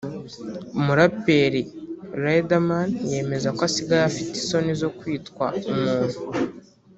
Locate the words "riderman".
2.23-2.89